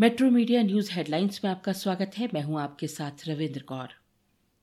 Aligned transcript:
Metro 0.00 0.28
media 0.30 0.62
news 0.62 0.90
headlines 0.92 1.40
में 1.44 1.50
आपका 1.50 1.72
स्वागत 1.72 2.12
है। 2.18 2.28
मैं 2.34 2.42
हूँ 2.42 2.58
आपके 2.60 2.86
साथ 2.86 3.28
रविंद्र 3.28 3.60
कौर। 3.62 3.88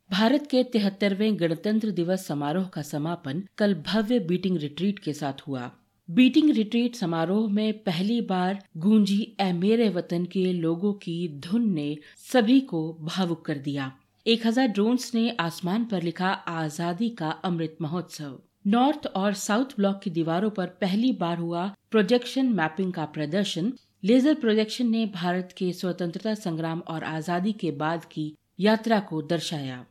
भारत 0.09 0.47
के 0.51 0.63
तिहत्तरवें 0.63 1.39
गणतंत्र 1.39 1.91
दिवस 1.91 2.25
समारोह 2.27 2.65
का 2.67 2.81
समापन 2.81 3.43
कल 3.57 3.75
भव्य 3.87 4.19
बीटिंग 4.19 4.57
रिट्रीट 4.57 4.99
के 4.99 5.13
साथ 5.13 5.47
हुआ। 5.47 5.69
बीटिंग 6.09 6.49
रिट्रीट 6.51 6.95
समारोह 6.95 7.47
में 7.49 7.83
पहली 7.83 8.19
बार 8.23 8.63
गूंजी 8.77 9.21
ए 9.41 9.51
मेरे 9.53 9.89
वतन 9.89 10.25
के 10.25 10.51
लोगों 10.53 10.93
की 11.03 11.17
धुन 11.39 11.69
ने 11.73 11.97
सभी 12.25 12.59
को 12.63 12.81
भावुक 13.03 13.45
कर 13.45 13.57
दिया। 13.59 13.91
एक 14.25 14.47
हज़ार 14.47 14.67
ड्रोन्स 14.67 15.13
ने 15.15 15.29
आसमान 15.39 15.85
पर 15.85 16.03
लिखा 16.03 16.31
आज़ादी 16.57 17.09
का 17.19 17.29
अमृत 17.45 17.77
महोत्सव। 17.81 18.37
नॉर्थ 18.67 19.05
और 19.15 19.33
साउथ 19.39 19.75
ब्लॉक 19.77 19.99
की 20.03 20.09
दीवारों 20.11 20.49
पर 20.51 20.77
पहली 20.81 21.11
बार 21.19 21.37
हुआ 21.37 21.71
प्रोजेक्शन 21.91 22.53
मैपिंग 22.53 22.93
का 22.93 23.05
प्रदर्शन। 23.13 23.73
लेजर 24.07 24.33
प्रोजेक्शन 24.33 24.87
ने 24.87 25.05
भारत 25.05 25.53
के 25.57 25.71
स्वतंत्रता 25.73 26.33
संग्राम 26.33 26.79
और 26.87 27.03
आज़ादी 27.03 27.51
के 27.53 27.71
बाद 27.71 28.03
की 28.05 28.23
यात्रा 28.59 28.99
को 28.99 29.21
दर्शाया। 29.21 29.85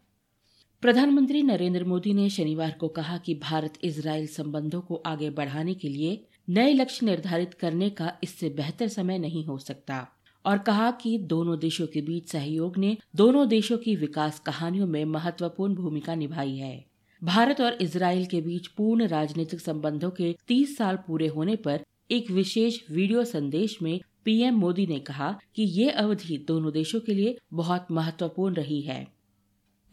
प्रधानमंत्री 0.83 1.43
नरेंद्र 1.43 1.85
मोदी 1.85 2.13
ने 2.13 2.29
शनिवार 2.31 2.71
को 2.81 2.89
कहा 2.89 3.17
कि 3.19 3.35
भारत 3.35 3.73
इसराइल 3.85 4.27
संबंधों 4.27 4.81
को 4.81 5.03
आगे 5.07 5.29
बढ़ाने 5.31 5.75
के 5.75 5.89
लिए 5.89 6.25
नए 6.49 6.73
लक्ष्य 6.73 7.07
निर्धारित 7.07 7.55
करने 7.55 7.89
का 7.91 8.13
इससे 8.23 8.49
बेहतर 8.51 8.89
समय 8.89 9.19
नहीं 9.19 9.45
हो 9.45 9.59
सकता 9.59 10.07
और 10.45 10.59
कहा 10.59 10.91
कि 10.91 11.17
दोनों 11.19 11.59
देशों 11.59 11.87
के 11.87 12.01
बीच 12.01 12.31
सहयोग 12.31 12.79
ने 12.79 12.97
दोनों 13.17 13.47
देशों 13.49 13.79
की 13.79 13.97
विकास 13.97 14.39
कहानियों 14.39 14.87
में 14.87 15.05
महत्वपूर्ण 15.05 15.75
भूमिका 15.75 16.15
निभाई 16.15 16.57
है। 16.57 16.85
भारत 17.23 17.61
और 17.61 17.73
इसराइल 17.81 18.25
के 18.27 18.41
बीच 18.41 18.67
पूर्ण 18.67 19.07
राजनीतिक 19.09 19.61
संबंधों 19.61 20.11
के 20.11 20.35
30 20.49 20.77
साल 20.77 20.97
पूरे 20.97 21.27
होने 21.27 21.57
पर 21.57 21.85
एक 22.11 22.31
विशेष 22.31 22.79
वीडियो 22.91 23.25
संदेश 23.25 23.77
में 23.83 24.01
पीएम 24.25 24.55
मोदी 24.55 24.87
ने 24.87 24.99
कहा 24.99 25.39
कि 25.55 25.63
ये 25.63 25.91
अवधि 25.91 26.37
दोनों 26.39 26.73
देशों 26.73 27.01
के 27.01 27.15
लिए 27.15 27.37
बहुत 27.53 27.87
महत्वपूर्ण 27.91 28.55
रही 28.55 28.81
है। 28.81 29.07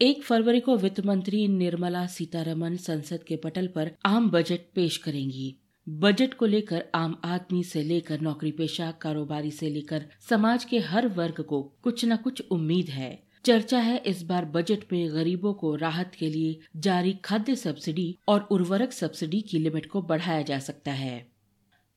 एक 0.00 0.22
फरवरी 0.22 0.60
को 0.60 0.76
वित्त 0.76 1.00
मंत्री 1.06 1.48
निर्मला 1.48 2.06
सीतारमन 2.06 2.76
संसद 2.76 3.22
के 3.22 3.36
पटल 3.36 3.66
पर 3.66 3.90
आम 4.06 4.30
बजट 4.30 4.60
पेश 4.74 4.96
करेंगी। 4.96 5.54
बजट 5.88 6.34
को 6.34 6.46
लेकर 6.46 6.84
आम 6.94 7.20
आदमी 7.24 7.62
से 7.64 7.82
लेकर 7.82 8.20
नौकरी 8.20 8.50
पेशा, 8.50 8.90
कारोबारी 8.90 9.50
से 9.50 9.70
लेकर 9.70 10.06
समाज 10.28 10.64
के 10.64 10.78
हर 10.78 11.08
वर्ग 11.08 11.42
को 11.42 11.62
कुछ 11.82 12.04
न 12.04 12.16
कुछ 12.16 12.42
उम्मीद 12.50 12.88
है। 12.88 13.22
चर्चा 13.44 13.78
है 13.78 14.02
इस 14.06 14.22
बार 14.22 14.44
बजट 14.44 14.92
में 14.92 15.14
गरीबों 15.14 15.54
को 15.54 15.74
राहत 15.74 16.12
के 16.18 16.30
लिए 16.30 16.58
जारी 16.76 17.12
खाद्य 17.24 17.56
सब्सिडी 17.56 18.16
और 18.28 18.48
उर्वरक 18.50 18.92
सब्सिडी 18.92 19.40
की 19.40 19.58
लिमिट 19.58 19.86
को 19.86 20.02
बढ़ाया 20.02 20.42
जा 20.42 20.58
सकता 20.58 20.92
है। 20.92 21.33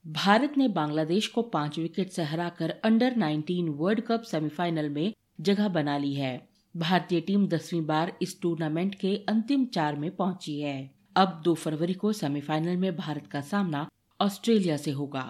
भारत 0.08 0.53
ने 0.58 0.67
बांग्लादेश 0.67 1.27
को 1.27 1.41
पाँच 1.44 1.77
विकेट 1.80 2.09
से 2.09 2.23
हराकर 2.23 2.69
अंडर 2.86 3.13
19 3.13 3.69
वर्ल्ड 3.69 4.02
कप 4.02 4.22
सेमीफाइनल 4.22 4.89
में 4.89 5.14
जगह 5.41 5.67
बना 5.67 5.97
ली 5.97 6.14
है। 6.14 6.47
भारतीय 6.75 7.22
टीम 7.22 7.47
दसवीं 7.47 7.81
बार 7.86 8.11
इस 8.22 8.39
टूर्नामेंट 8.41 8.95
के 8.95 9.16
अंतिम 9.30 9.66
चार 9.66 9.95
में 9.95 10.09
पहुँची 10.16 10.59
है। 10.59 10.89
अब 11.16 11.41
2 11.45 11.53
फरवरी 11.55 11.94
को 11.94 12.14
सेमीफाइनल 12.14 12.77
में 12.77 12.95
भारत 12.95 13.27
का 13.27 13.41
सामना 13.41 13.88
ऑस्ट्रेलिया 14.19 14.77
से 14.77 14.91
होगा। 14.91 15.25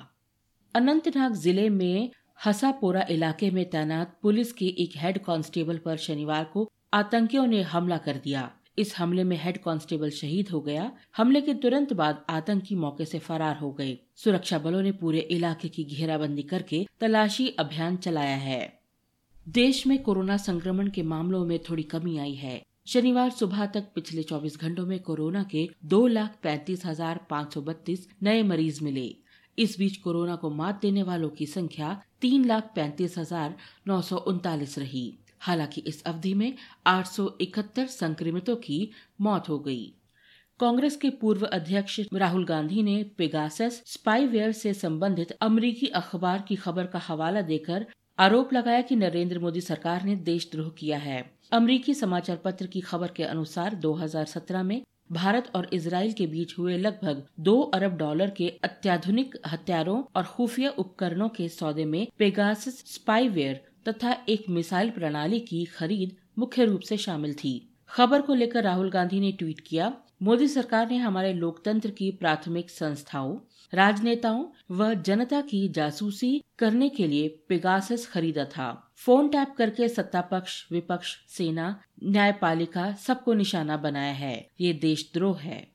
अनंतनाग 0.75 1.33
ज़िले 1.35 1.69
में 1.69 2.11
हसापोरा 2.45 3.05
इलाके 3.09 3.51
में 3.51 3.69
तैनात 3.69 4.17
पुलिस 4.21 4.53
के 4.53 4.65
एक 4.83 4.97
हेड 4.97 5.17
कांस्टेबल 5.17 5.77
पर 5.77 5.97
शनिवार 5.97 6.43
को 6.43 6.69
आतंकियों 6.93 7.47
ने 7.47 7.61
हमला 7.63 7.97
कर 7.97 8.17
दिया। 8.17 8.49
इस 8.77 8.95
हमले 8.97 9.23
में 9.23 9.37
हेड 9.37 9.57
कांस्टेबल 9.57 10.09
शहीद 10.09 10.49
हो 10.49 10.61
गया। 10.61 10.91
हमले 11.17 11.41
के 11.41 11.53
तुरंत 11.53 11.93
बाद 11.93 12.25
आतंकी 12.29 12.75
मौके 12.75 13.05
से 13.05 13.19
फरार 13.19 13.57
हो 13.57 13.71
गए। 13.71 13.97
सुरक्षा 14.15 14.57
बलों 14.57 14.81
ने 14.81 14.91
पूरे 14.91 15.19
इलाके 15.19 15.69
की 15.69 15.83
घेराबंदी 15.83 16.43
करके 16.43 16.85
तलाशी 16.99 17.47
अभियान 17.59 17.97
चलाया 17.97 18.35
है। 18.35 18.61
देश 19.47 19.85
में 19.87 20.01
कोरोना 20.03 20.37
संक्रमण 20.37 20.89
के 20.89 21.03
मामलों 21.03 21.45
में 21.45 21.59
थोड़ी 21.59 21.83
कमी 21.83 22.17
आई 22.17 22.33
है। 22.33 22.61
शनिवार 22.87 23.29
सुबह 23.29 23.65
तक 23.65 23.91
पिछले 23.95 24.23
24 24.23 24.59
घंटों 24.59 24.85
में 24.85 24.99
कोरोना 24.99 25.43
के 25.43 25.67
दो 25.85 26.05
लाख 26.07 26.37
पैंतीस 26.43 26.85
हज़ार 26.85 27.19
पाँच 27.29 27.53
सौ 27.53 27.61
बत्तीस 27.61 28.07
नए 28.23 28.43
मरीज़ 28.43 28.83
मिले। 28.83 29.15
इस 29.57 29.75
बीच 29.79 29.97
कोरोना 29.97 30.35
को 30.35 30.49
मात 30.49 30.81
देने 30.81 31.03
वालों 31.03 31.29
की 31.29 31.45
संख्या 31.45 32.01
तीन 32.21 32.45
लाख 32.45 32.71
पैंतीस 32.75 33.17
हज़ार 33.17 33.55
नौ 33.87 34.01
सौ 34.01 34.17
उनतालीस 34.27 34.77
रही। 34.79 35.17
हालाँकि 35.41 35.81
इस 35.81 36.03
अवधि 36.03 36.33
में 36.33 36.53
871 36.87 37.87
संक्रमितों 37.87 38.55
की 38.55 38.89
मौत 39.21 39.49
हो 39.49 39.59
गई। 39.59 39.93
कांग्रेस 40.59 40.95
के 40.95 41.09
पूर्व 41.09 41.45
अध्यक्ष 41.45 41.99
राहुल 42.13 42.45
गांधी 42.45 42.83
ने 42.83 43.03
पेगासस 43.17 43.81
स्पाईवेयर 43.85 44.51
से 44.51 44.73
संबंधित 44.73 45.31
अमरीकी 45.31 45.87
अखबार 45.87 46.45
की 46.47 46.55
खबर 46.55 46.85
का 46.85 46.99
हवाला 46.99 47.41
देकर 47.41 47.85
आरोप 48.19 48.53
लगाया 48.53 48.81
कि 48.81 48.95
नरेंद्र 48.95 49.39
मोदी 49.39 49.61
सरकार 49.61 50.03
ने 50.03 50.15
देशद्रोह 50.15 50.69
किया 50.69 50.97
है। 50.97 51.31
अमरीकी 51.51 51.93
समाचार 51.93 52.37
पत्र 52.37 52.67
की 52.67 52.81
खबर 52.81 53.07
के 53.07 53.23
अनुसार 53.23 53.75
2017 53.75 54.63
में 54.63 54.81
भारत 55.11 55.51
और 55.55 55.69
इसराइल 55.73 56.11
के 56.13 56.27
बीच 56.27 56.57
हुए 56.57 56.77
लगभग 56.77 57.23
दो 57.39 57.59
अरब 57.73 57.97
डॉलर 57.97 58.29
के 58.29 58.49
अत्याधुनिक 58.63 59.35
हथियारों 59.47 60.03
और 60.15 60.23
खुफिया 60.23 60.69
उपकरणों 60.69 61.29
के 61.29 61.47
सौदे 61.49 61.85
में 61.85 62.07
पेगासस 62.19 62.83
स्पाईवेयर 62.93 63.61
तथा 63.87 64.25
एक 64.29 64.43
मिसाइल 64.49 64.89
प्रणाली 64.89 65.39
की 65.39 65.65
खरीद 65.65 66.15
मुख्य 66.37 66.65
रूप 66.65 66.81
से 66.81 66.97
शामिल 66.97 67.33
थी। 67.33 67.73
खबर 67.89 68.21
को 68.21 68.33
लेकर 68.33 68.63
राहुल 68.63 68.89
गांधी 68.89 69.19
ने 69.19 69.31
ट्वीट 69.31 69.59
किया, 69.59 69.97
मोदी 70.21 70.47
सरकार 70.47 70.89
ने 70.89 70.97
हमारे 70.97 71.33
लोकतंत्र 71.33 71.91
की 71.91 72.11
प्राथमिक 72.11 72.69
संस्थाओं, 72.69 73.39
राजनेताओं 73.73 74.45
व 74.71 74.93
जनता 74.93 75.41
की 75.41 75.69
जासूसी 75.69 76.43
करने 76.59 76.89
के 76.89 77.07
लिए 77.07 77.27
पेगासस 77.49 78.07
खरीदा 78.07 78.45
था। 78.45 78.91
फ़ोन 78.95 79.27
टैप 79.27 79.55
करके 79.57 79.89
सत्ता 79.89 80.21
पक्ष 80.21 80.71
विपक्ष, 80.71 81.15
सेना, 81.27 81.81
न्यायपालिका 82.03 82.93
सबको 82.93 83.33
निशाना 83.33 83.77
बनाया 83.77 84.13
है। 84.13 84.49
ये 84.61 84.73
देशद्रोह 84.73 85.39
है। 85.39 85.67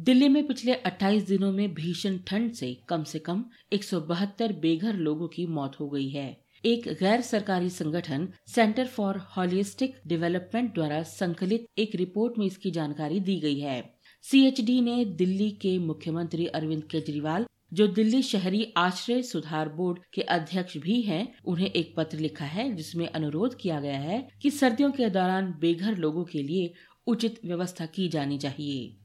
दिल्ली 0.00 0.28
में 0.28 0.46
पिछले 0.46 0.74
28 0.74 1.22
दिनों 1.22 1.52
में 1.52 1.74
भीषण 1.74 2.18
ठंड 2.26 2.52
से 2.52 2.80
कम 2.88 3.04
से 3.04 3.18
कम 3.18 3.44
एक 3.72 3.84
सौ 3.84 4.00
बहत्तर 4.00 4.52
बेघर 4.52 4.94
लोगों 4.94 5.28
की 5.28 5.46
मौत 5.46 5.80
हो 5.80 5.88
गई 5.88 6.08
है। 6.08 6.40
एक 6.64 6.88
गैर 7.00 7.20
सरकारी 7.20 7.70
संगठन 7.70 8.28
सेंटर 8.46 8.86
फॉर 8.86 9.18
हॉलिस्टिक 9.36 9.94
डेवलपमेंट 10.06 10.72
द्वारा 10.74 11.02
संकलित 11.02 11.66
एक 11.78 11.94
रिपोर्ट 11.94 12.38
में 12.38 12.44
इसकी 12.46 12.70
जानकारी 12.70 13.20
दी 13.20 13.38
गई 13.40 13.58
है। 13.60 13.82
सीएचडी 14.24 14.80
ने 14.80 15.04
दिल्ली 15.04 15.50
के 15.50 15.76
मुख्यमंत्री 15.78 16.46
अरविंद 16.46 16.82
केजरीवाल 16.84 17.46
जो 17.72 17.86
दिल्ली 17.86 18.22
शहरी 18.22 18.72
आश्रय 18.76 19.22
सुधार 19.22 19.68
बोर्ड 19.68 19.98
के 20.14 20.22
अध्यक्ष 20.22 20.76
भी 20.76 21.00
हैं, 21.02 21.34
उन्हें 21.44 21.66
एक 21.66 21.94
पत्र 21.96 22.18
लिखा 22.18 22.44
है 22.44 22.70
जिसमें 22.72 23.06
अनुरोध 23.08 23.56
किया 23.60 23.80
गया 23.80 23.98
है 23.98 24.26
कि 24.42 24.50
सर्दियों 24.50 24.90
के 24.90 25.08
दौरान 25.10 25.54
बेघर 25.60 25.96
लोगों 25.96 26.24
के 26.24 26.42
लिए 26.42 26.72
उचित 27.06 27.40
व्यवस्था 27.44 27.86
की 27.86 28.08
जानी 28.08 28.38
चाहिए। 28.38 28.96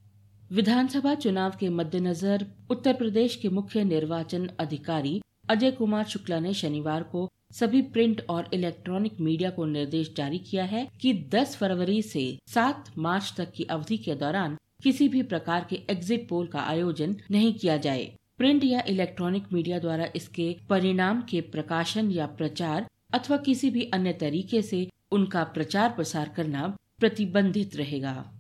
विधानसभा 0.51 1.16
चुनाव 1.16 1.55
के 1.59 1.69
मद्देनजर 1.69 2.45
उत्तर 2.72 2.93
प्रदेश 2.93 3.35
के 3.35 3.49
मुख्य 3.49 3.83
निर्वाचन 3.83 4.49
अधिकारी 4.59 5.22
अजय 5.49 5.72
कुमार 5.72 6.03
शुक्ला 6.03 6.39
ने 6.39 6.53
शनिवार 6.53 7.03
को 7.03 7.27
सभी 7.55 7.81
प्रिंट 7.81 8.21
और 8.29 8.49
इलेक्ट्रॉनिक 8.53 9.19
मीडिया 9.19 9.49
को 9.49 9.66
निर्देश 9.66 10.13
जारी 10.17 10.38
किया 10.39 10.63
है 10.63 10.88
कि 11.01 11.13
10 11.33 11.55
फरवरी 11.55 12.01
से 12.01 12.23
7 12.47 12.89
मार्च 12.97 13.33
तक 13.38 13.51
की 13.51 13.63
अवधि 13.63 13.97
के 13.97 14.16
दौरान 14.16 14.57
किसी 14.83 15.07
भी 15.09 15.21
प्रकार 15.23 15.66
के 15.69 15.75
एग्जिट 15.89 16.27
पोल 16.29 16.47
का 16.47 16.59
आयोजन 16.59 17.16
नहीं 17.31 17.53
किया 17.53 17.77
जाए। 17.77 18.05
प्रिंट 18.38 18.63
या 18.63 18.83
इलेक्ट्रॉनिक 18.88 19.43
मीडिया 19.53 19.79
द्वारा 19.79 20.07
इसके 20.16 20.55
परिणाम 20.69 21.21
के 21.21 21.41
प्रकाशन 21.41 22.11
या 22.11 22.25
प्रचार 22.38 22.88
अथवा 23.13 23.38
किसी 23.38 23.69
भी 23.69 23.89
अन्य 23.93 24.13
तरीके 24.13 24.61
से 24.61 24.87
उनका 25.11 25.43
प्रचार 25.43 25.89
प्रसार 25.89 26.33
करना 26.37 26.67
प्रतिबंधित 26.99 27.75
रहेगा। 27.75 28.31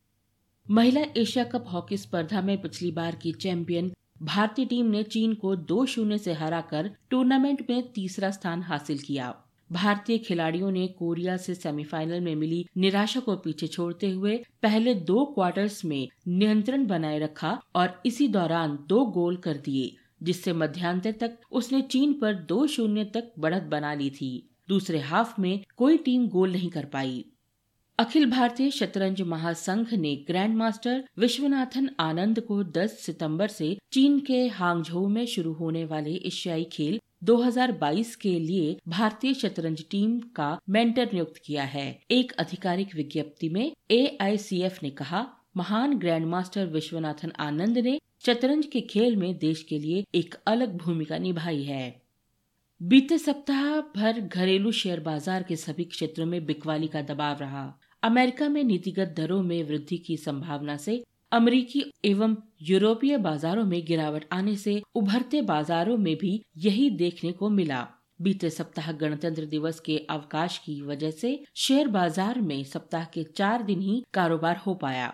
महिला 0.69 1.01
एशिया 1.17 1.43
कप 1.43 1.65
हॉकी 1.67 1.97
स्पर्धा 1.97 2.41
में 2.41 2.57
पिछली 2.61 2.91
बार 2.91 3.15
की 3.15 3.31
चैंपियन 3.31 3.91
भारतीय 4.23 4.65
टीम 4.65 4.85
ने 4.85 5.03
चीन 5.03 5.33
को 5.33 5.55
दो 5.55 5.85
शून्य 5.85 6.17
से 6.17 6.33
हराकर 6.33 6.89
टूर्नामेंट 7.09 7.65
में 7.69 7.91
तीसरा 7.91 8.29
स्थान 8.31 8.61
हासिल 8.61 8.97
किया। 8.97 9.33
भारतीय 9.71 10.17
खिलाड़ियों 10.17 10.71
ने 10.71 10.87
कोरिया 10.87 11.37
से 11.37 11.55
सेमीफाइनल 11.55 12.21
में 12.21 12.35
मिली 12.35 12.65
निराशा 12.77 13.19
को 13.19 13.35
पीछे 13.35 13.67
छोड़ते 13.67 14.09
हुए 14.09 14.37
पहले 14.63 14.93
दो 14.93 15.25
क्वार्टर्स 15.25 15.85
में 15.85 16.07
नियंत्रण 16.27 16.85
बनाए 16.85 17.19
रखा 17.19 17.59
और 17.75 18.01
इसी 18.05 18.27
दौरान 18.27 18.77
दो 18.89 19.05
गोल 19.05 19.37
कर 19.37 19.57
दिए, 19.57 19.95
जिससे 20.23 20.53
मध्यांतर 20.53 21.11
तक 21.11 21.37
उसने 21.51 21.81
चीन 21.81 22.13
पर 22.13 22.33
दो 22.33 22.67
शून्य 22.67 23.03
तक 23.03 23.31
बढ़त 23.39 23.63
बना 23.63 23.93
ली 23.93 24.09
थी। 24.09 24.49
दूसरे 24.69 24.99
हाफ़ 24.99 25.41
में 25.41 25.63
कोई 25.77 25.97
टीम 25.97 26.27
गोल 26.27 26.51
नहीं 26.51 26.69
कर 26.69 26.85
पाई। 26.85 27.25
अखिल 27.99 28.25
भारतीय 28.29 28.69
शतरंज 28.71 29.21
महासंघ 29.21 29.93
ने 29.93 30.13
ग्रैंड 30.27 30.55
मास्टर 30.55 31.03
विश्वनाथन 31.19 31.89
आनंद 31.99 32.39
को 32.39 32.63
10 32.71 32.95
सितंबर 32.99 33.47
से 33.47 33.67
चीन 33.91 34.19
के 34.19 34.39
हांगझोउ 34.47 35.07
में 35.07 35.25
शुरू 35.25 35.53
होने 35.53 35.83
वाले 35.85 36.15
एशियाई 36.27 36.63
खेल 36.63 36.99
2022 37.23 38.13
के 38.15 38.37
लिए 38.39 38.75
भारतीय 38.87 39.33
शतरंज 39.33 39.83
टीम 39.91 40.19
का 40.35 40.49
मेंटर 40.69 41.09
नियुक्त 41.13 41.41
किया 41.45 41.63
है। 41.65 41.87
एक 42.11 42.33
आधिकारिक 42.39 42.95
विज्ञप्ति 42.95 43.49
में 43.49 43.71
एआईसीएफ 43.91 44.83
ने 44.83 44.89
कहा, 44.89 45.25
महान 45.57 45.97
ग्रैंड 45.99 46.25
मास्टर 46.25 46.65
विश्वनाथन 46.67 47.31
आनंद 47.39 47.77
ने 47.77 47.99
शतरंज 48.25 48.65
के 48.65 48.81
खेल 48.81 49.15
में 49.15 49.37
देश 49.37 49.63
के 49.63 49.79
लिए 49.79 50.03
एक 50.15 50.35
अलग 50.47 50.77
भूमिका 50.77 51.17
निभाई 51.17 51.63
है। 51.63 51.95
बीते 52.81 53.17
सप्ताह 53.17 53.79
भर 53.95 54.19
घरेलू 54.19 54.71
शेयर 54.73 54.99
बाज़ार 54.99 55.43
के 55.43 55.55
सभी 55.55 55.83
क्षेत्रों 55.85 56.25
में 56.25 56.45
बिकवाली 56.45 56.87
का 56.87 57.01
दबाव 57.03 57.39
रहा। 57.39 57.65
अमेरिका 58.05 58.47
में 58.49 58.63
नीतिगत 58.63 59.13
दरों 59.17 59.41
में 59.43 59.63
वृद्धि 59.63 59.97
की 59.97 60.15
संभावना 60.17 60.75
से 60.77 61.03
अमेरिकी 61.31 61.83
एवं 62.05 62.35
यूरोपीय 62.61 63.17
बाजारों 63.17 63.63
में 63.65 63.85
गिरावट 63.85 64.25
आने 64.31 64.55
से 64.55 64.81
उभरते 64.95 65.41
बाजारों 65.41 65.97
में 65.97 66.15
भी 66.15 66.41
यही 66.57 66.89
देखने 66.89 67.31
को 67.31 67.49
मिला। 67.49 67.87
बीते 68.21 68.49
सप्ताह 68.49 68.91
गणतंत्र 68.91 69.45
दिवस 69.45 69.79
के 69.79 69.97
अवकाश 70.09 70.57
की 70.57 70.81
वजह 70.81 71.11
से 71.11 71.43
शेयर 71.55 71.87
बाज़ार 71.87 72.41
में 72.41 72.63
सप्ताह 72.63 73.05
के 73.05 73.23
चार 73.23 73.63
दिन 73.63 73.81
ही 73.81 74.03
कारोबार 74.13 74.57
हो 74.57 74.75
पाया। 74.75 75.13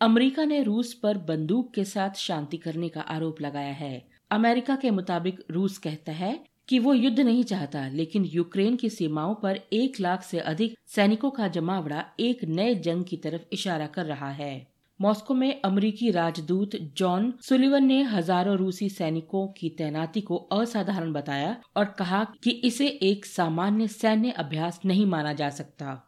अमेरिका 0.00 0.44
ने 0.44 0.62
रूस 0.62 0.94
पर 0.94 1.18
बंदूक 1.18 1.74
के 1.74 1.84
साथ 1.84 2.10
शांति 2.18 2.56
करने 2.56 2.88
का 2.88 3.00
आरोप 3.00 3.40
लगाया 3.40 3.72
है। 3.74 4.06
अमेरिका 4.30 4.76
के 4.76 4.90
मुताबिक 4.90 5.44
रूस 5.50 5.78
कहता 5.78 6.12
है 6.12 6.38
कि 6.68 6.78
वो 6.78 6.94
युद्ध 6.94 7.20
नहीं 7.20 7.44
चाहता, 7.44 7.86
लेकिन 7.88 8.24
यूक्रेन 8.24 8.76
की 8.76 8.90
सीमाओं 8.90 9.34
पर 9.34 9.60
एक 9.72 10.00
लाख 10.00 10.22
से 10.22 10.38
अधिक 10.38 10.76
सैनिकों 10.86 11.30
का 11.30 11.48
जमावड़ा 11.48 12.04
एक 12.20 12.44
नए 12.44 12.74
जंग 12.74 13.04
की 13.04 13.16
तरफ़ 13.16 13.42
इशारा 13.52 13.86
कर 13.86 14.06
रहा 14.06 14.30
है। 14.30 14.66
मॉस्को 15.00 15.34
में 15.34 15.60
अमरीकी 15.60 16.10
राजदूत 16.10 16.76
जॉन 16.96 17.32
सुलिवन 17.42 17.84
ने 17.84 18.02
हज़ारों 18.02 18.56
रूसी 18.56 18.88
सैनिकों 18.88 19.46
की 19.48 19.68
तैनाती 19.68 20.20
को 20.20 20.36
असाधारण 20.36 21.12
बताया 21.12 21.56
और 21.76 21.84
कहा 21.98 22.22
कि 22.42 22.50
इसे 22.64 22.86
एक 23.02 23.26
सामान्य 23.26 23.88
सैन्य 23.88 24.30
अभ्यास 24.30 24.80
नहीं 24.84 25.06
माना 25.06 25.32
जा 25.32 25.48
सकता। 25.50 26.00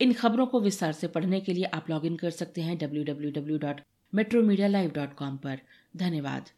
इन 0.00 0.12
खबरों 0.12 0.46
को 0.46 0.60
विस्तार 0.60 0.92
से 0.92 1.06
पढ़ने 1.06 1.40
के 1.40 1.52
लिए 1.52 1.64
आप 1.64 1.90
लॉगिन 1.90 2.16
कर 2.16 2.30
सकते 2.30 2.60
हैं 2.60 2.78
W 2.78 3.04
W 3.04 3.30
W 3.30 3.58
dot 3.58 3.80
metro 4.12 4.42
media 4.42 4.68
live 4.68 4.90
dot 4.90 5.14
com 5.14 5.38
धन्यवाद। 5.96 6.48